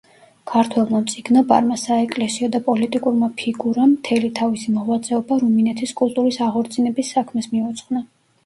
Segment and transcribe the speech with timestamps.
[0.51, 8.07] ქართველმა მწიგნობარმა, საეკლესიო და პოლიტიკურმა ფიგურამ, მთელი თავისი მოღვაწეობა რუმინეთის კულტურის აღორძინების საქმეს მიუძღვნა.